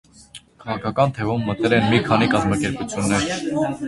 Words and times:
Քաղաքական 0.61 1.11
թևում 1.17 1.43
մտել 1.49 1.75
են 1.77 1.85
մի 1.91 1.99
քանի 2.07 2.31
կազմակերպություններ։ 2.33 3.29